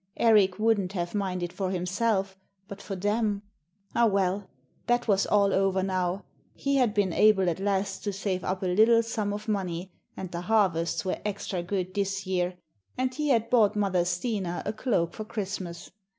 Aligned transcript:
Erik 0.17 0.57
wouldn't 0.57 0.93
have 0.93 1.13
minded 1.13 1.53
for 1.53 1.69
himself, 1.69 2.35
but 2.67 2.81
for 2.81 2.95
them...! 2.95 3.43
Ah 3.93 4.07
well, 4.07 4.49
that 4.87 5.07
was 5.07 5.27
all 5.27 5.53
over 5.53 5.83
now; 5.83 6.25
he 6.55 6.77
had 6.77 6.95
been 6.95 7.13
able 7.13 7.47
at 7.47 7.59
last 7.59 8.03
to 8.05 8.11
save 8.11 8.43
up 8.43 8.63
a 8.63 8.65
little 8.65 9.03
sum 9.03 9.31
of 9.31 9.47
money, 9.47 9.91
and 10.17 10.31
the 10.31 10.41
harvests 10.41 11.05
were 11.05 11.21
extra 11.23 11.61
good 11.61 11.93
this 11.93 12.25
year, 12.25 12.57
and 12.97 13.13
he 13.13 13.27
had 13.29 13.51
bought 13.51 13.75
Mother 13.75 14.03
Stina 14.03 14.63
a 14.65 14.73
cloak 14.73 15.13
for 15.13 15.23
Christmas! 15.23 15.91